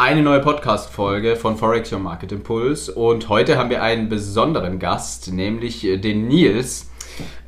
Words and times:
eine 0.00 0.22
neue 0.22 0.40
Podcast-Folge 0.40 1.36
von 1.36 1.58
Forex 1.58 1.92
Your 1.92 1.98
Market 1.98 2.32
Impulse 2.32 2.90
und 2.94 3.28
heute 3.28 3.58
haben 3.58 3.68
wir 3.68 3.82
einen 3.82 4.08
besonderen 4.08 4.78
Gast, 4.78 5.30
nämlich 5.30 5.84
äh, 5.84 5.98
den 5.98 6.26
Nils. 6.26 6.90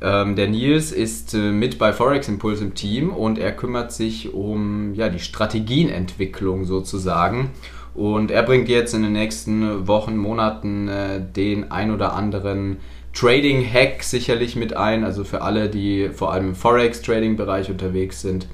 Ähm, 0.03 0.35
der 0.35 0.49
Nils 0.49 0.91
ist 0.91 1.33
äh, 1.33 1.49
mit 1.49 1.79
bei 1.79 1.93
Forex 1.93 2.27
Impulse 2.27 2.65
im 2.65 2.75
Team 2.75 3.09
und 3.09 3.39
er 3.39 3.53
kümmert 3.53 3.91
sich 3.91 4.35
um 4.35 4.93
ja, 4.93 5.09
die 5.09 5.17
Strategienentwicklung 5.17 6.65
sozusagen. 6.65 7.49
Und 7.95 8.29
er 8.29 8.43
bringt 8.43 8.69
jetzt 8.69 8.93
in 8.93 9.01
den 9.01 9.13
nächsten 9.13 9.87
Wochen, 9.87 10.15
Monaten 10.15 10.87
äh, 10.89 11.21
den 11.21 11.71
ein 11.71 11.89
oder 11.89 12.13
anderen 12.13 12.77
Trading-Hack 13.15 14.03
sicherlich 14.03 14.55
mit 14.55 14.77
ein. 14.77 15.03
Also 15.03 15.23
für 15.23 15.41
alle, 15.41 15.69
die 15.69 16.09
vor 16.13 16.31
allem 16.31 16.49
im 16.49 16.55
Forex-Trading-Bereich 16.55 17.71
unterwegs 17.71 18.21
sind 18.21 18.47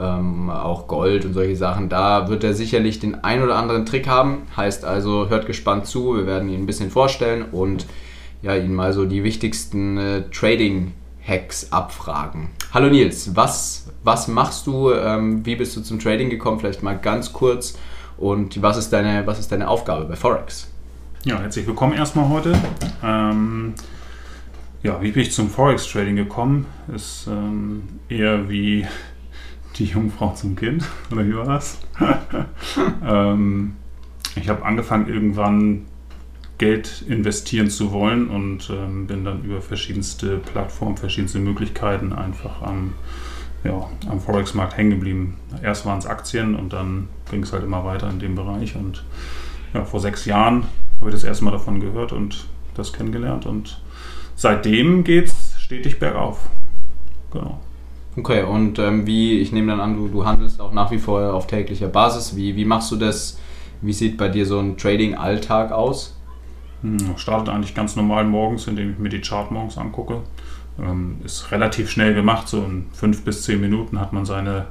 ähm, 0.00 0.50
auch 0.50 0.86
Gold 0.86 1.24
und 1.24 1.34
solche 1.34 1.56
Sachen. 1.56 1.88
Da 1.88 2.28
wird 2.28 2.42
er 2.42 2.54
sicherlich 2.54 2.98
den 2.98 3.22
ein 3.22 3.42
oder 3.42 3.56
anderen 3.56 3.84
Trick 3.86 4.08
haben. 4.08 4.42
Heißt 4.56 4.84
also, 4.84 5.28
hört 5.28 5.46
gespannt 5.46 5.86
zu. 5.86 6.16
Wir 6.16 6.26
werden 6.26 6.48
ihn 6.48 6.62
ein 6.62 6.66
bisschen 6.66 6.90
vorstellen 6.90 7.44
und 7.52 7.86
ja, 8.42 8.56
ihn 8.56 8.74
mal 8.74 8.92
so 8.92 9.04
die 9.04 9.22
wichtigsten 9.22 9.98
äh, 9.98 10.22
Trading-Hacks 10.30 11.72
abfragen. 11.72 12.50
Hallo 12.72 12.88
Nils, 12.88 13.36
was, 13.36 13.90
was 14.02 14.28
machst 14.28 14.66
du? 14.66 14.92
Ähm, 14.92 15.44
wie 15.44 15.56
bist 15.56 15.76
du 15.76 15.82
zum 15.82 15.98
Trading 15.98 16.30
gekommen? 16.30 16.58
Vielleicht 16.58 16.82
mal 16.82 16.96
ganz 16.96 17.32
kurz. 17.32 17.78
Und 18.16 18.62
was 18.62 18.76
ist 18.76 18.92
deine, 18.92 19.26
was 19.26 19.38
ist 19.38 19.52
deine 19.52 19.68
Aufgabe 19.68 20.04
bei 20.04 20.16
Forex? 20.16 20.70
Ja, 21.24 21.38
herzlich 21.38 21.66
willkommen 21.66 21.92
erstmal 21.92 22.28
heute. 22.30 22.58
Ähm, 23.04 23.74
ja, 24.82 25.02
wie 25.02 25.10
bin 25.10 25.22
ich 25.22 25.32
zum 25.32 25.50
Forex-Trading 25.50 26.16
gekommen? 26.16 26.64
Ist 26.94 27.26
ähm, 27.30 27.82
eher 28.08 28.48
wie 28.48 28.86
die 29.76 29.84
Jungfrau 29.84 30.32
zum 30.34 30.56
Kind, 30.56 30.84
oder 31.10 31.26
wie 31.26 31.34
war 31.34 31.46
das? 31.46 31.78
ähm, 33.06 33.76
ich 34.36 34.48
habe 34.48 34.64
angefangen, 34.64 35.08
irgendwann 35.08 35.86
Geld 36.58 37.02
investieren 37.08 37.70
zu 37.70 37.90
wollen 37.90 38.28
und 38.28 38.68
ähm, 38.70 39.06
bin 39.06 39.24
dann 39.24 39.42
über 39.44 39.62
verschiedenste 39.62 40.36
Plattformen, 40.36 40.98
verschiedenste 40.98 41.38
Möglichkeiten 41.38 42.12
einfach 42.12 42.60
am, 42.60 42.92
ja, 43.64 43.88
am 44.08 44.20
Forex-Markt 44.20 44.76
hängen 44.76 44.90
geblieben. 44.90 45.38
Erst 45.62 45.86
waren 45.86 45.98
es 45.98 46.06
Aktien 46.06 46.54
und 46.54 46.74
dann 46.74 47.08
ging 47.30 47.42
es 47.42 47.54
halt 47.54 47.64
immer 47.64 47.84
weiter 47.86 48.10
in 48.10 48.18
dem 48.18 48.34
Bereich. 48.34 48.76
Und 48.76 49.04
ja, 49.72 49.86
vor 49.86 50.00
sechs 50.00 50.26
Jahren 50.26 50.64
habe 50.98 51.08
ich 51.08 51.14
das 51.14 51.24
erste 51.24 51.44
Mal 51.44 51.52
davon 51.52 51.80
gehört 51.80 52.12
und 52.12 52.46
das 52.74 52.92
kennengelernt. 52.92 53.46
Und 53.46 53.80
seitdem 54.36 55.02
geht 55.02 55.28
es 55.28 55.54
stetig 55.58 55.98
bergauf. 55.98 56.50
Genau. 57.32 57.58
Okay, 58.16 58.42
und 58.42 58.78
ähm, 58.78 59.06
wie, 59.06 59.38
ich 59.38 59.52
nehme 59.52 59.70
dann 59.70 59.80
an, 59.80 59.96
du, 59.96 60.08
du 60.08 60.26
handelst 60.26 60.60
auch 60.60 60.72
nach 60.72 60.90
wie 60.90 60.98
vor 60.98 61.32
auf 61.32 61.46
täglicher 61.46 61.88
Basis. 61.88 62.36
Wie, 62.36 62.56
wie 62.56 62.64
machst 62.64 62.90
du 62.90 62.96
das? 62.96 63.38
Wie 63.82 63.92
sieht 63.92 64.18
bei 64.18 64.28
dir 64.28 64.44
so 64.46 64.58
ein 64.58 64.76
Trading-Alltag 64.76 65.72
aus? 65.72 66.16
Hm, 66.82 67.16
startet 67.16 67.54
eigentlich 67.54 67.74
ganz 67.74 67.96
normal 67.96 68.24
morgens, 68.24 68.66
indem 68.66 68.92
ich 68.92 68.98
mir 68.98 69.10
die 69.10 69.20
Chart 69.20 69.50
morgens 69.50 69.78
angucke. 69.78 70.22
Ähm, 70.78 71.18
ist 71.24 71.50
relativ 71.52 71.90
schnell 71.90 72.14
gemacht, 72.14 72.48
so 72.48 72.64
in 72.64 72.86
fünf 72.92 73.24
bis 73.24 73.44
zehn 73.44 73.60
Minuten 73.60 74.00
hat 74.00 74.12
man 74.12 74.24
seine 74.24 74.66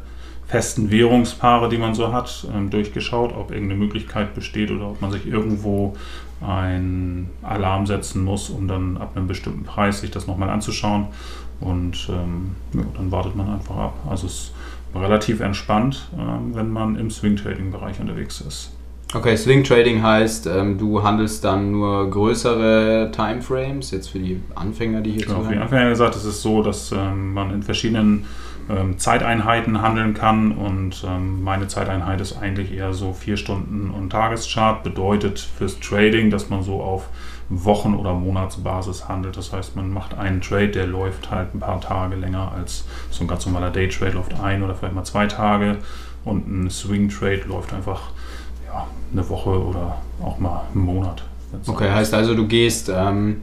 festen 0.49 0.89
Währungspaare, 0.89 1.69
die 1.69 1.77
man 1.77 1.93
so 1.93 2.11
hat, 2.11 2.47
ähm, 2.53 2.71
durchgeschaut, 2.71 3.33
ob 3.33 3.51
irgendeine 3.51 3.79
Möglichkeit 3.79 4.33
besteht 4.33 4.71
oder 4.71 4.89
ob 4.89 4.99
man 4.99 5.11
sich 5.11 5.27
irgendwo 5.27 5.95
einen 6.41 7.29
Alarm 7.43 7.85
setzen 7.85 8.23
muss, 8.23 8.49
um 8.49 8.67
dann 8.67 8.97
ab 8.97 9.11
einem 9.15 9.27
bestimmten 9.27 9.63
Preis 9.63 10.01
sich 10.01 10.09
das 10.09 10.25
nochmal 10.25 10.49
anzuschauen. 10.49 11.07
Und 11.59 12.09
ähm, 12.09 12.55
ja, 12.73 12.81
dann 12.95 13.11
wartet 13.11 13.35
man 13.35 13.49
einfach 13.53 13.75
ab. 13.75 13.93
Also 14.09 14.25
es 14.25 14.33
ist 14.33 14.53
relativ 14.95 15.39
entspannt, 15.41 16.09
ähm, 16.17 16.55
wenn 16.55 16.71
man 16.71 16.95
im 16.95 17.11
Swing 17.11 17.35
Trading 17.35 17.71
Bereich 17.71 17.99
unterwegs 17.99 18.41
ist. 18.41 18.71
Okay, 19.13 19.35
Swing 19.35 19.63
Trading 19.63 20.01
heißt, 20.01 20.47
ähm, 20.47 20.77
du 20.77 21.03
handelst 21.03 21.43
dann 21.43 21.71
nur 21.71 22.09
größere 22.09 23.11
Timeframes, 23.11 23.91
jetzt 23.91 24.09
für 24.09 24.19
die 24.19 24.41
Anfänger, 24.55 25.01
die 25.01 25.11
hier 25.11 25.25
genau, 25.25 25.41
Für 25.41 25.53
die 25.53 25.59
Anfänger 25.59 25.89
gesagt, 25.89 26.15
es 26.15 26.25
ist 26.25 26.41
so, 26.41 26.63
dass 26.63 26.91
ähm, 26.91 27.33
man 27.33 27.51
in 27.51 27.61
verschiedenen 27.61 28.25
ähm, 28.69 28.97
Zeiteinheiten 28.97 29.81
handeln 29.81 30.13
kann 30.13 30.51
und 30.51 31.03
ähm, 31.07 31.43
meine 31.43 31.67
Zeiteinheit 31.67 32.21
ist 32.21 32.37
eigentlich 32.37 32.71
eher 32.71 32.93
so 32.93 33.13
vier 33.13 33.35
Stunden 33.35 33.89
und 33.89 34.11
Tageschart, 34.11 34.83
bedeutet 34.83 35.39
fürs 35.39 35.79
Trading, 35.79 36.29
dass 36.29 36.49
man 36.49 36.61
so 36.61 36.81
auf 36.81 37.07
Wochen- 37.49 37.95
oder 37.95 38.13
Monatsbasis 38.13 39.09
handelt. 39.09 39.35
Das 39.35 39.51
heißt, 39.51 39.75
man 39.75 39.91
macht 39.91 40.15
einen 40.17 40.41
Trade, 40.41 40.69
der 40.69 40.85
läuft 40.85 41.31
halt 41.31 41.55
ein 41.55 41.59
paar 41.59 41.81
Tage 41.81 42.15
länger 42.15 42.51
als 42.55 42.85
so 43.09 43.23
ein 43.23 43.27
ganz 43.27 43.45
normaler 43.45 43.71
Day-Trade 43.71 44.11
läuft 44.11 44.39
ein 44.39 44.61
oder 44.61 44.75
vielleicht 44.75 44.95
mal 44.95 45.03
zwei 45.03 45.25
Tage 45.25 45.77
und 46.23 46.47
ein 46.47 46.69
Swing-Trade 46.69 47.43
läuft 47.47 47.73
einfach 47.73 48.11
ja, 48.67 48.85
eine 49.11 49.27
Woche 49.29 49.49
oder 49.49 49.97
auch 50.21 50.37
mal 50.37 50.61
einen 50.73 50.85
Monat. 50.85 51.23
Okay, 51.65 51.89
heißt 51.89 52.13
also, 52.13 52.35
du 52.35 52.47
gehst, 52.47 52.91
ähm, 52.93 53.41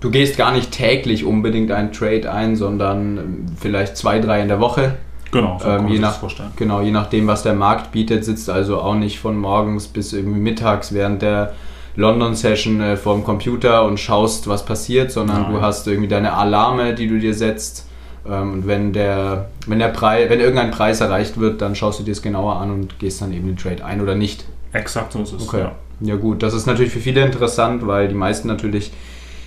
du 0.00 0.10
gehst 0.10 0.36
gar 0.36 0.52
nicht 0.52 0.72
täglich 0.72 1.24
unbedingt 1.24 1.70
einen 1.70 1.92
Trade 1.92 2.30
ein, 2.32 2.56
sondern 2.56 3.46
vielleicht 3.58 3.96
zwei, 3.96 4.18
drei 4.18 4.40
in 4.42 4.48
der 4.48 4.60
Woche. 4.60 4.94
Genau, 5.30 5.60
so 5.62 5.68
ähm, 5.68 5.88
je 5.88 5.98
nach, 5.98 6.18
vorstellen. 6.18 6.50
Genau, 6.56 6.80
je 6.80 6.90
nachdem, 6.90 7.26
was 7.26 7.42
der 7.42 7.54
Markt 7.54 7.92
bietet, 7.92 8.24
sitzt 8.24 8.50
also 8.50 8.80
auch 8.80 8.96
nicht 8.96 9.20
von 9.20 9.36
morgens 9.36 9.86
bis 9.86 10.12
irgendwie 10.12 10.40
mittags 10.40 10.92
während 10.92 11.22
der 11.22 11.52
London-Session 11.96 12.80
äh, 12.80 12.96
vor 12.96 13.14
dem 13.14 13.22
Computer 13.24 13.84
und 13.84 14.00
schaust, 14.00 14.48
was 14.48 14.64
passiert, 14.64 15.12
sondern 15.12 15.42
Nein. 15.42 15.52
du 15.52 15.60
hast 15.60 15.86
irgendwie 15.86 16.08
deine 16.08 16.32
Alarme, 16.32 16.94
die 16.94 17.06
du 17.06 17.18
dir 17.18 17.34
setzt. 17.34 17.86
Ähm, 18.28 18.54
und 18.54 18.66
wenn 18.66 18.92
der, 18.92 19.50
wenn 19.66 19.78
der 19.78 19.88
Preis, 19.88 20.28
wenn 20.30 20.40
irgendein 20.40 20.70
Preis 20.72 21.00
erreicht 21.00 21.38
wird, 21.38 21.62
dann 21.62 21.74
schaust 21.74 22.00
du 22.00 22.04
dir 22.04 22.12
es 22.12 22.22
genauer 22.22 22.56
an 22.56 22.70
und 22.70 22.98
gehst 22.98 23.22
dann 23.22 23.32
eben 23.32 23.46
den 23.46 23.56
Trade 23.56 23.84
ein 23.84 24.00
oder 24.00 24.14
nicht. 24.14 24.44
Exakt 24.72 25.12
so 25.12 25.22
ist 25.22 25.32
es. 25.32 25.48
Okay. 25.48 25.60
Ja. 25.60 25.72
ja 26.00 26.16
gut, 26.16 26.42
das 26.42 26.54
ist 26.54 26.66
natürlich 26.66 26.92
für 26.92 27.00
viele 27.00 27.24
interessant, 27.24 27.86
weil 27.86 28.08
die 28.08 28.14
meisten 28.14 28.48
natürlich 28.48 28.92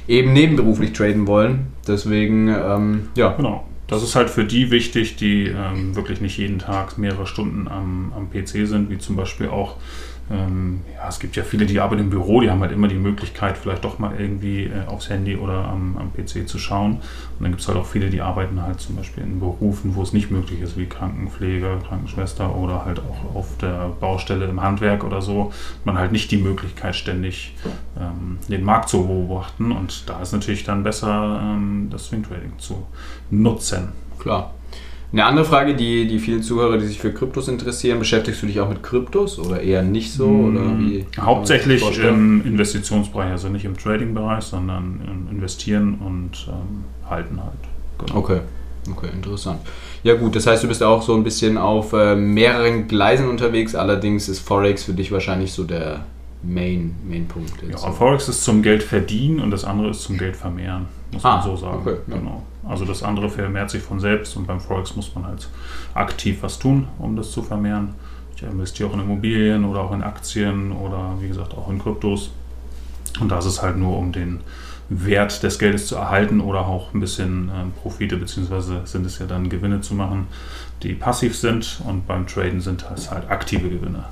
eben 0.07 0.33
nebenberuflich 0.33 0.93
traden 0.93 1.27
wollen. 1.27 1.67
Deswegen, 1.87 2.47
ähm, 2.47 3.09
ja. 3.15 3.33
Genau. 3.33 3.65
Das 3.87 4.01
ist 4.01 4.15
halt 4.15 4.29
für 4.29 4.45
die 4.45 4.71
wichtig, 4.71 5.17
die 5.17 5.47
ähm, 5.47 5.95
wirklich 5.95 6.21
nicht 6.21 6.37
jeden 6.37 6.57
Tag 6.57 6.97
mehrere 6.97 7.27
Stunden 7.27 7.67
am, 7.67 8.13
am 8.15 8.29
PC 8.29 8.67
sind, 8.67 8.89
wie 8.89 8.97
zum 8.97 9.15
Beispiel 9.15 9.49
auch 9.49 9.75
ähm, 10.31 10.81
ja, 10.95 11.09
es 11.09 11.19
gibt 11.19 11.35
ja 11.35 11.43
viele, 11.43 11.65
die 11.65 11.79
arbeiten 11.79 12.03
im 12.03 12.09
Büro, 12.09 12.39
die 12.39 12.49
haben 12.49 12.61
halt 12.61 12.71
immer 12.71 12.87
die 12.87 12.95
Möglichkeit, 12.95 13.57
vielleicht 13.57 13.83
doch 13.83 13.99
mal 13.99 14.13
irgendwie 14.17 14.63
äh, 14.63 14.87
aufs 14.87 15.09
Handy 15.09 15.35
oder 15.35 15.65
am, 15.65 15.97
am 15.97 16.13
PC 16.13 16.47
zu 16.47 16.57
schauen. 16.57 16.93
Und 16.93 17.01
dann 17.41 17.51
gibt 17.51 17.61
es 17.61 17.67
halt 17.67 17.77
auch 17.77 17.85
viele, 17.85 18.09
die 18.09 18.21
arbeiten 18.21 18.61
halt 18.61 18.79
zum 18.79 18.95
Beispiel 18.95 19.23
in 19.23 19.39
Berufen, 19.39 19.95
wo 19.95 20.01
es 20.01 20.13
nicht 20.13 20.31
möglich 20.31 20.61
ist, 20.61 20.77
wie 20.77 20.85
Krankenpfleger, 20.85 21.79
Krankenschwester 21.87 22.55
oder 22.55 22.85
halt 22.85 22.99
auch 22.99 23.35
auf 23.35 23.57
der 23.57 23.89
Baustelle 23.99 24.45
im 24.45 24.61
Handwerk 24.61 25.03
oder 25.03 25.21
so. 25.21 25.51
Man 25.83 25.97
halt 25.97 26.13
nicht 26.13 26.31
die 26.31 26.37
Möglichkeit, 26.37 26.95
ständig 26.95 27.55
ähm, 27.99 28.37
den 28.47 28.63
Markt 28.63 28.89
zu 28.89 29.05
beobachten. 29.05 29.71
Und 29.73 30.09
da 30.09 30.21
ist 30.21 30.31
natürlich 30.31 30.63
dann 30.63 30.83
besser, 30.83 31.41
ähm, 31.43 31.89
das 31.91 32.05
Swing 32.05 32.23
Trading 32.23 32.53
zu 32.59 32.87
nutzen. 33.29 33.89
Klar. 34.19 34.53
Eine 35.13 35.25
andere 35.25 35.45
Frage, 35.45 35.75
die, 35.75 36.07
die 36.07 36.17
vielen 36.17 36.41
Zuhörer, 36.41 36.79
die 36.79 36.87
sich 36.87 36.99
für 36.99 37.13
Kryptos 37.13 37.47
interessieren, 37.47 37.99
beschäftigst 37.99 38.41
du 38.41 38.47
dich 38.47 38.59
auch 38.59 38.67
mit 38.67 38.81
Kryptos 38.81 39.37
oder 39.37 39.61
eher 39.61 39.83
nicht 39.83 40.11
so? 40.11 40.25
Oder 40.25 40.61
mm, 40.61 40.79
wie 40.79 41.05
Hauptsächlich 41.19 41.83
im 41.99 42.43
Investitionsbereich, 42.43 43.29
also 43.29 43.47
nicht 43.49 43.63
im 43.63 43.77
Trading-Bereich, 43.77 44.43
sondern 44.43 45.01
im 45.05 45.35
Investieren 45.35 45.99
und 46.03 46.47
ähm, 46.49 46.83
Halten 47.07 47.39
halt. 47.39 47.53
Genau. 47.99 48.19
Okay. 48.19 48.39
Okay, 48.91 49.07
interessant. 49.13 49.61
Ja 50.03 50.15
gut, 50.15 50.35
das 50.35 50.45
heißt, 50.45 50.63
du 50.63 50.67
bist 50.67 50.83
auch 50.83 51.01
so 51.03 51.13
ein 51.13 51.23
bisschen 51.23 51.57
auf 51.57 51.93
äh, 51.93 52.15
mehreren 52.15 52.87
Gleisen 52.87 53.29
unterwegs, 53.29 53.75
allerdings 53.75 54.27
ist 54.27 54.39
Forex 54.39 54.83
für 54.83 54.93
dich 54.93 55.11
wahrscheinlich 55.11 55.53
so 55.53 55.63
der 55.63 56.03
Main, 56.43 56.95
Main 57.07 57.27
Punkt. 57.27 57.53
Ja, 57.63 57.77
Forex 57.77 58.27
ist 58.27 58.43
zum 58.43 58.61
Geld 58.61 58.83
verdienen 58.83 59.39
und 59.39 59.51
das 59.51 59.63
andere 59.63 59.89
ist 59.89 60.01
zum 60.01 60.17
Geld 60.17 60.35
vermehren, 60.35 60.87
muss 61.11 61.23
ah, 61.23 61.37
man 61.37 61.43
so 61.43 61.55
sagen. 61.55 61.77
Okay, 61.81 61.95
ja. 62.07 62.17
Genau. 62.17 62.43
Also 62.67 62.85
das 62.85 63.03
andere 63.03 63.29
vermehrt 63.29 63.69
sich 63.69 63.81
von 63.81 63.99
selbst 63.99 64.35
und 64.35 64.47
beim 64.47 64.59
Forex 64.59 64.95
muss 64.95 65.13
man 65.15 65.25
halt 65.25 65.49
aktiv 65.93 66.37
was 66.41 66.59
tun, 66.59 66.87
um 66.99 67.15
das 67.15 67.31
zu 67.31 67.41
vermehren. 67.41 67.95
Ich 68.35 68.43
investiere 68.43 68.89
auch 68.89 68.93
in 68.93 69.01
Immobilien 69.01 69.63
oder 69.65 69.81
auch 69.81 69.93
in 69.93 70.03
Aktien 70.03 70.71
oder 70.71 71.15
wie 71.19 71.27
gesagt 71.27 71.53
auch 71.53 71.69
in 71.69 71.79
Kryptos. 71.79 72.31
Und 73.19 73.29
da 73.29 73.39
ist 73.39 73.45
es 73.45 73.61
halt 73.61 73.77
nur, 73.77 73.97
um 73.97 74.11
den 74.11 74.41
Wert 74.89 75.43
des 75.43 75.59
Geldes 75.59 75.87
zu 75.87 75.95
erhalten 75.95 76.41
oder 76.41 76.67
auch 76.67 76.93
ein 76.93 76.99
bisschen 76.99 77.49
äh, 77.49 77.79
Profite 77.81 78.17
beziehungsweise 78.17 78.81
sind 78.85 79.05
es 79.05 79.19
ja 79.19 79.25
dann 79.25 79.49
Gewinne 79.49 79.81
zu 79.81 79.95
machen, 79.95 80.27
die 80.83 80.93
passiv 80.93 81.37
sind 81.37 81.81
und 81.87 82.05
beim 82.05 82.27
Traden 82.27 82.59
sind 82.59 82.85
es 82.95 83.09
halt 83.09 83.29
aktive 83.29 83.69
Gewinne. 83.69 84.05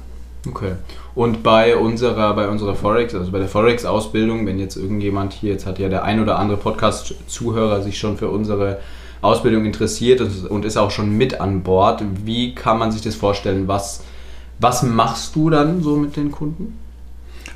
Okay. 0.47 0.73
Und 1.13 1.43
bei 1.43 1.75
unserer, 1.77 2.33
bei 2.33 2.47
unserer 2.47 2.75
Forex, 2.75 3.13
also 3.13 3.31
bei 3.31 3.37
der 3.37 3.47
Forex-Ausbildung, 3.47 4.45
wenn 4.47 4.57
jetzt 4.57 4.75
irgendjemand 4.75 5.33
hier, 5.33 5.51
jetzt 5.51 5.67
hat 5.67 5.77
ja 5.77 5.87
der 5.87 6.03
ein 6.03 6.19
oder 6.19 6.39
andere 6.39 6.57
Podcast-Zuhörer 6.57 7.81
sich 7.81 7.99
schon 7.99 8.17
für 8.17 8.29
unsere 8.29 8.79
Ausbildung 9.21 9.65
interessiert 9.65 10.21
und 10.49 10.65
ist 10.65 10.77
auch 10.77 10.89
schon 10.89 11.15
mit 11.15 11.39
an 11.41 11.61
Bord, 11.61 12.03
wie 12.25 12.55
kann 12.55 12.79
man 12.79 12.91
sich 12.91 13.01
das 13.01 13.15
vorstellen? 13.15 13.67
Was, 13.67 14.03
was 14.59 14.81
machst 14.81 15.35
du 15.35 15.51
dann 15.51 15.83
so 15.83 15.95
mit 15.95 16.15
den 16.15 16.31
Kunden? 16.31 16.79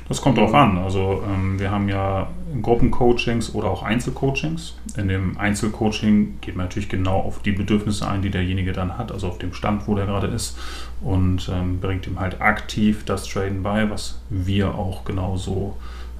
Das 0.08 0.20
kommt 0.20 0.38
drauf 0.38 0.54
an. 0.54 0.78
Also 0.78 1.22
ähm, 1.28 1.58
wir 1.58 1.72
haben 1.72 1.88
ja 1.88 2.28
Gruppencoachings 2.62 3.54
oder 3.54 3.68
auch 3.68 3.82
Einzelcoachings. 3.82 4.74
In 4.96 5.08
dem 5.08 5.36
Einzelcoaching 5.36 6.38
geht 6.40 6.56
man 6.56 6.66
natürlich 6.66 6.88
genau 6.88 7.18
auf 7.18 7.42
die 7.42 7.52
Bedürfnisse 7.52 8.06
ein, 8.06 8.22
die 8.22 8.30
derjenige 8.30 8.72
dann 8.72 8.96
hat, 8.96 9.10
also 9.10 9.28
auf 9.28 9.38
dem 9.38 9.52
Stand, 9.52 9.88
wo 9.88 9.94
der 9.94 10.06
gerade 10.06 10.28
ist 10.28 10.56
und 11.00 11.50
ähm, 11.52 11.80
bringt 11.80 12.06
ihm 12.06 12.20
halt 12.20 12.40
aktiv 12.40 13.04
das 13.04 13.26
Traden 13.26 13.62
bei, 13.62 13.90
was 13.90 14.20
wir 14.30 14.74
auch 14.74 15.04
genauso 15.04 15.76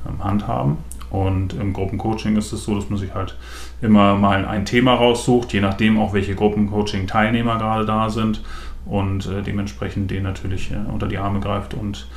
ähm, 0.07 0.23
handhaben. 0.23 0.79
Und 1.11 1.55
im 1.55 1.73
Gruppencoaching 1.73 2.37
ist 2.37 2.53
es 2.53 2.65
so, 2.65 2.75
dass 2.75 2.91
man 2.91 2.99
sich 2.99 3.15
halt 3.15 3.39
immer 3.81 4.17
mal 4.17 4.45
ein 4.45 4.65
Thema 4.65 4.95
raussucht, 4.95 5.53
je 5.53 5.61
nachdem 5.61 5.99
auch 5.99 6.13
welche 6.13 6.35
Gruppencoaching-Teilnehmer 6.35 7.59
gerade 7.59 7.87
da 7.87 8.11
sind 8.11 8.43
und 8.85 9.27
äh, 9.27 9.43
dementsprechend 9.43 10.11
den 10.11 10.25
natürlich 10.25 10.73
äh, 10.73 10.91
unter 10.93 11.07
die 11.07 11.19
Arme 11.19 11.39
greift 11.39 11.75
und 11.75 12.09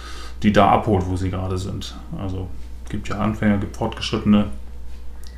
die 0.41 0.51
da 0.51 0.69
abholt, 0.69 1.05
wo 1.07 1.15
sie 1.15 1.29
gerade 1.29 1.57
sind. 1.59 1.95
Also 2.17 2.47
gibt 2.89 3.09
ja 3.09 3.18
Anfänger, 3.18 3.57
gibt 3.57 3.77
Fortgeschrittene. 3.77 4.45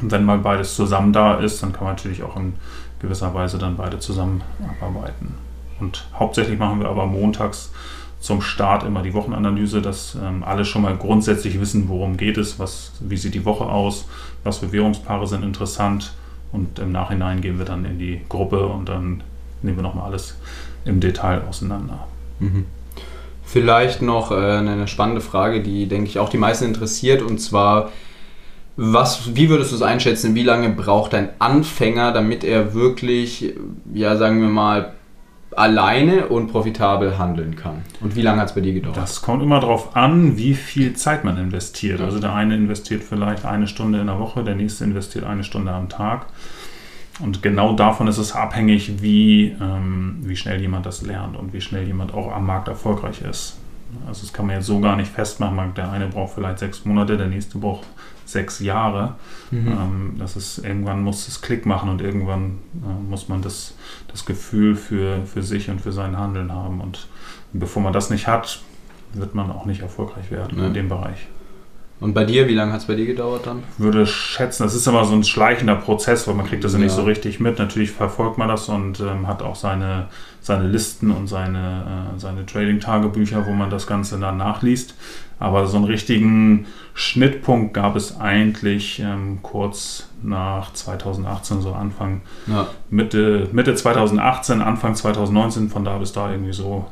Und 0.01 0.12
wenn 0.12 0.25
mal 0.25 0.39
beides 0.39 0.75
zusammen 0.75 1.13
da 1.13 1.36
ist, 1.36 1.62
dann 1.62 1.74
kann 1.74 1.83
man 1.83 1.95
natürlich 1.95 2.24
auch 2.24 2.36
in 2.36 2.53
gewisser 3.00 3.33
Weise 3.33 3.57
dann 3.57 3.77
beide 3.77 4.00
zusammen 4.00 4.42
abarbeiten. 4.80 5.36
Und 5.80 6.07
hauptsächlich 6.18 6.57
machen 6.57 6.80
wir 6.80 6.89
aber 6.89 7.06
montags 7.06 7.71
zum 8.19 8.42
Start 8.42 8.83
immer 8.83 9.01
die 9.01 9.15
Wochenanalyse, 9.15 9.81
dass 9.81 10.15
ähm, 10.15 10.44
alle 10.44 10.63
schon 10.63 10.83
mal 10.83 10.95
grundsätzlich 10.95 11.59
wissen, 11.59 11.89
worum 11.89 12.18
geht 12.18 12.38
es, 12.38 12.59
was, 12.59 12.92
wie 13.00 13.18
sieht 13.18 13.33
die 13.33 13.45
Woche 13.45 13.65
aus, 13.65 14.07
was 14.44 14.59
für 14.59 14.71
Währungspaare 14.71 15.25
sind 15.25 15.44
interessant 15.44 16.13
und 16.51 16.77
im 16.77 16.92
Nachhinein 16.92 17.42
gehen 17.42 17.57
wir 17.57 17.65
dann 17.65 17.83
in 17.83 17.98
die 17.98 18.21
Gruppe 18.30 18.68
und 18.68 18.89
dann 18.89 19.24
nehmen 19.63 19.77
wir 19.77 19.83
nochmal 19.83 20.06
alles 20.06 20.38
im 20.86 21.00
Detail 21.00 21.42
auseinander. 21.50 22.07
Mhm. 22.39 22.65
Vielleicht 23.51 24.01
noch 24.01 24.31
äh, 24.31 24.36
eine 24.36 24.88
spannende 24.88 25.19
Frage, 25.19 25.62
die, 25.62 25.88
denke 25.88 26.09
ich, 26.09 26.19
auch 26.19 26.30
die 26.30 26.38
meisten 26.38 26.63
interessiert. 26.63 27.21
Und 27.21 27.39
zwar, 27.39 27.92
was, 28.77 29.36
wie 29.36 29.50
würdest 29.50 29.74
du 29.74 29.75
es 29.75 29.81
einschätzen, 29.81 30.36
wie 30.36 30.44
lange 30.44 30.69
braucht 30.69 31.13
ein 31.13 31.30
Anfänger, 31.39 32.13
damit 32.13 32.45
er 32.45 32.74
wirklich, 32.74 33.53
ja, 33.94 34.15
sagen 34.15 34.39
wir 34.39 34.48
mal, 34.48 34.94
alleine 35.53 36.27
und 36.27 36.48
profitabel 36.48 37.18
handeln 37.18 37.57
kann? 37.57 37.81
Und 38.00 38.15
wie 38.15 38.21
lange 38.21 38.39
hat 38.39 38.48
es 38.48 38.56
bei 38.56 38.62
dir 38.62 38.71
gedauert? 38.71 38.95
Das 38.95 39.21
kommt 39.21 39.44
immer 39.44 39.59
darauf 39.59 39.98
an, 39.98 40.38
wie 40.38 40.53
viel 40.53 40.94
Zeit 40.94 41.25
man 41.25 41.38
investiert. 41.38 42.00
Also 42.00 42.19
der 42.19 42.33
eine 42.33 42.56
investiert 42.56 43.03
vielleicht 43.03 43.44
eine 43.44 43.68
Stunde 43.68 44.00
in 44.00 44.07
der 44.07 44.18
Woche, 44.18 44.45
der 44.45 44.56
nächste 44.56 44.86
investiert 44.86 45.25
eine 45.25 45.44
Stunde 45.44 45.74
am 45.74 45.89
Tag. 45.89 46.27
Und 47.19 47.44
genau 47.44 47.74
davon 47.74 48.08
ist 48.08 48.18
es 48.18 48.34
abhängig, 48.34 49.02
wie, 49.02 49.56
ähm, 49.62 50.18
wie 50.22 50.36
schnell 50.36 50.62
jemand 50.62 50.86
das 50.86 51.02
lernt 51.02 51.36
und 51.36 51.54
wie 51.54 51.62
schnell 51.62 51.86
jemand 51.86 52.13
auch 52.13 52.31
am 52.31 52.46
Markt 52.46 52.68
erfolgreich 52.68 53.22
ist. 53.22 53.58
Also 54.08 54.22
das 54.22 54.34
kann 54.34 54.48
man 54.48 54.56
jetzt 54.56 54.68
so 54.68 54.80
gar 54.80 54.96
nicht 54.96 55.12
festmachen. 55.12 55.74
Der 55.75 55.92
eine 55.92 56.08
braucht 56.08 56.34
vielleicht 56.36 56.60
sechs 56.60 56.86
Monate, 56.86 57.18
der 57.18 57.28
nächste 57.28 57.58
braucht 57.58 57.86
sechs 58.25 58.60
Jahre. 58.60 59.16
Mhm. 59.52 59.68
Ähm, 59.68 60.16
das 60.18 60.36
ist, 60.36 60.60
irgendwann 60.60 61.04
muss 61.04 61.28
es 61.28 61.42
Klick 61.42 61.66
machen 61.66 61.90
und 61.90 62.02
irgendwann 62.02 62.60
äh, 62.84 63.10
muss 63.10 63.28
man 63.28 63.42
das, 63.42 63.75
das 64.08 64.25
Gefühl 64.25 64.75
für, 64.75 65.25
für 65.25 65.44
sich 65.44 65.69
und 65.69 65.81
für 65.81 65.92
sein 65.92 66.18
Handeln 66.18 66.52
haben. 66.52 66.81
Und 66.81 67.08
bevor 67.54 67.81
man 67.84 67.94
das 67.94 68.10
nicht 68.10 68.28
hat, 68.28 68.62
wird 69.13 69.36
man 69.36 69.52
auch 69.52 69.66
nicht 69.66 69.81
erfolgreich 69.81 70.31
werden 70.31 70.58
ja. 70.58 70.68
in 70.68 70.74
dem 70.74 70.90
Bereich. 70.90 71.28
Und 72.01 72.15
bei 72.15 72.25
dir, 72.25 72.48
wie 72.48 72.56
lange 72.56 72.74
hat 72.74 72.81
es 72.81 72.88
bei 72.88 72.95
dir 72.95 73.06
gedauert 73.06 73.45
dann? 73.45 73.62
Ich 73.77 73.83
würde 73.83 74.07
schätzen, 74.07 74.63
das 74.63 74.74
ist 74.74 74.88
immer 74.88 75.06
so 75.06 75.13
ein 75.13 75.24
schleichender 75.24 75.75
Prozess, 75.75 76.27
weil 76.27 76.33
man 76.33 76.48
kriegt 76.48 76.63
das 76.63 76.74
ja 76.74 76.80
nicht 76.80 76.92
so 76.92 77.03
richtig 77.03 77.39
mit. 77.39 77.59
Natürlich 77.59 77.92
verfolgt 77.92 78.39
man 78.39 78.48
das 78.48 78.69
und 78.69 79.00
ähm, 79.00 79.27
hat 79.27 79.44
auch 79.44 79.56
seine, 79.56 80.07
seine 80.42 80.68
Listen 80.68 81.12
und 81.12 81.27
seine, 81.27 82.15
äh, 82.15 82.19
seine 82.19 82.48
Trading-Tagebücher, 82.48 83.45
wo 83.45 83.51
man 83.51 83.69
das 83.69 83.86
Ganze 83.86 84.19
dann 84.19 84.38
nachliest. 84.38 84.95
Aber 85.38 85.68
so 85.68 85.77
einen 85.77 85.86
richtigen 85.86 86.65
Schnittpunkt 86.95 87.75
gab 87.75 87.95
es 87.95 88.19
eigentlich 88.19 89.00
ähm, 89.00 89.39
kurz 89.44 90.09
nach 90.24 90.74
2018, 90.74 91.62
so 91.62 91.74
Anfang, 91.74 92.21
ja. 92.48 92.68
Mitte, 92.89 93.48
Mitte 93.51 93.75
2018, 93.75 94.59
Anfang 94.59 94.95
2019, 94.95 95.69
von 95.69 95.86
da 95.86 96.00
bis 96.00 96.13
da 96.13 96.31
irgendwie 96.31 96.53
so 96.53 96.88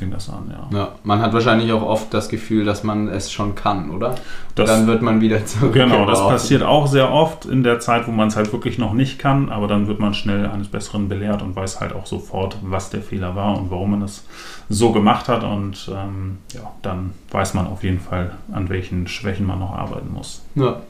fing 0.00 0.10
das 0.10 0.28
an, 0.30 0.50
ja. 0.50 0.78
ja. 0.78 0.88
Man 1.04 1.20
hat 1.20 1.32
wahrscheinlich 1.34 1.70
auch 1.72 1.82
oft 1.82 2.12
das 2.12 2.28
Gefühl, 2.28 2.64
dass 2.64 2.82
man 2.82 3.08
es 3.08 3.30
schon 3.30 3.54
kann, 3.54 3.90
oder? 3.90 4.14
Das, 4.54 4.68
dann 4.68 4.86
wird 4.86 5.02
man 5.02 5.20
wieder 5.20 5.44
zurück. 5.46 5.74
Genau, 5.74 6.06
das 6.06 6.18
passiert 6.18 6.62
auch 6.62 6.86
sehr 6.86 7.12
oft 7.12 7.44
in 7.44 7.62
der 7.62 7.80
Zeit, 7.80 8.08
wo 8.08 8.10
man 8.10 8.28
es 8.28 8.36
halt 8.36 8.52
wirklich 8.52 8.78
noch 8.78 8.94
nicht 8.94 9.18
kann, 9.18 9.50
aber 9.50 9.68
dann 9.68 9.86
wird 9.86 10.00
man 10.00 10.14
schnell 10.14 10.46
eines 10.46 10.68
Besseren 10.68 11.08
belehrt 11.08 11.42
und 11.42 11.54
weiß 11.54 11.80
halt 11.80 11.92
auch 11.92 12.06
sofort, 12.06 12.56
was 12.62 12.88
der 12.90 13.02
Fehler 13.02 13.36
war 13.36 13.58
und 13.58 13.70
warum 13.70 13.92
man 13.92 14.02
es 14.02 14.26
so 14.70 14.90
gemacht 14.90 15.28
hat 15.28 15.44
und 15.44 15.90
ähm, 15.94 16.38
ja, 16.54 16.72
dann 16.82 17.12
weiß 17.30 17.54
man 17.54 17.66
auf 17.66 17.84
jeden 17.84 18.00
Fall, 18.00 18.32
an 18.52 18.70
welchen 18.70 19.06
Schwächen 19.06 19.46
man 19.46 19.58
noch 19.58 19.76
arbeiten 19.76 20.12
muss. 20.12 20.42
Ja, 20.54 20.80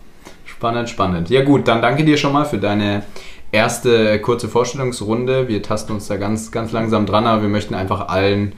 spannend, 0.45 0.89
spannend. 0.89 1.31
Ja 1.31 1.43
gut, 1.45 1.67
dann 1.67 1.83
danke 1.83 2.05
dir 2.05 2.17
schon 2.17 2.33
mal 2.33 2.45
für 2.45 2.59
deine 2.59 3.03
erste 3.51 4.21
kurze 4.21 4.49
Vorstellungsrunde. 4.49 5.49
Wir 5.49 5.65
tasten 5.65 5.93
uns 5.93 6.07
da 6.07 6.17
ganz, 6.17 6.53
ganz 6.53 6.71
langsam 6.71 7.07
dran, 7.07 7.27
aber 7.27 7.43
wir 7.43 7.49
möchten 7.49 7.75
einfach 7.75 8.09
allen 8.09 8.53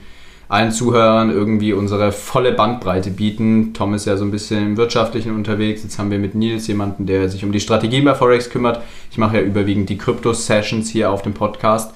allen 0.49 0.71
Zuhörern 0.71 1.31
irgendwie 1.31 1.73
unsere 1.73 2.11
volle 2.11 2.51
Bandbreite 2.51 3.09
bieten. 3.09 3.73
Tom 3.73 3.93
ist 3.93 4.05
ja 4.05 4.17
so 4.17 4.25
ein 4.25 4.31
bisschen 4.31 4.63
im 4.63 4.77
Wirtschaftlichen 4.77 5.35
unterwegs. 5.35 5.83
Jetzt 5.83 5.97
haben 5.97 6.11
wir 6.11 6.19
mit 6.19 6.35
Nils 6.35 6.67
jemanden, 6.67 7.05
der 7.05 7.29
sich 7.29 7.43
um 7.43 7.51
die 7.51 7.59
Strategie 7.59 8.01
bei 8.01 8.13
Forex 8.13 8.49
kümmert. 8.49 8.81
Ich 9.09 9.17
mache 9.17 9.37
ja 9.37 9.43
überwiegend 9.43 9.89
die 9.89 9.97
Krypto-Sessions 9.97 10.89
hier 10.89 11.11
auf 11.11 11.21
dem 11.21 11.33
Podcast. 11.33 11.93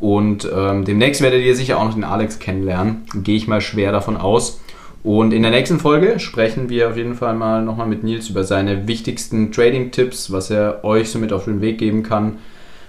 Und 0.00 0.50
ähm, 0.52 0.84
demnächst 0.84 1.20
werdet 1.20 1.44
ihr 1.44 1.54
sicher 1.54 1.78
auch 1.78 1.84
noch 1.84 1.94
den 1.94 2.04
Alex 2.04 2.38
kennenlernen. 2.38 3.04
Gehe 3.22 3.36
ich 3.36 3.46
mal 3.46 3.60
schwer 3.60 3.92
davon 3.92 4.16
aus. 4.16 4.60
Und 5.02 5.32
in 5.32 5.42
der 5.42 5.50
nächsten 5.50 5.78
Folge 5.78 6.20
sprechen 6.20 6.68
wir 6.68 6.88
auf 6.88 6.96
jeden 6.96 7.14
Fall 7.14 7.34
mal 7.34 7.62
nochmal 7.62 7.86
mit 7.86 8.02
Nils 8.02 8.28
über 8.28 8.44
seine 8.44 8.86
wichtigsten 8.86 9.50
Trading-Tipps, 9.52 10.30
was 10.30 10.50
er 10.50 10.84
euch 10.84 11.10
somit 11.10 11.32
auf 11.32 11.44
den 11.44 11.60
Weg 11.60 11.78
geben 11.78 12.02
kann. 12.02 12.38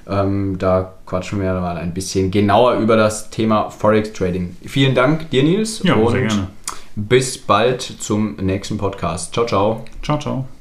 Ähm, 0.07 0.57
da 0.57 0.94
quatschen 1.06 1.42
wir 1.42 1.53
mal 1.53 1.77
ein 1.77 1.94
bisschen 1.94 2.31
genauer 2.31 2.75
über 2.75 2.95
das 2.95 3.30
Thema 3.30 3.69
Forex 3.69 4.13
Trading. 4.13 4.56
Vielen 4.65 4.95
Dank 4.95 5.30
dir, 5.30 5.44
Nils. 5.44 5.81
Ja, 5.83 5.95
und 5.95 6.12
sehr 6.12 6.21
gerne. 6.27 6.48
Bis 6.95 7.38
bald 7.38 7.81
zum 7.81 8.36
nächsten 8.38 8.77
Podcast. 8.77 9.33
Ciao, 9.33 9.45
ciao. 9.45 9.86
Ciao, 10.01 10.19
ciao. 10.19 10.45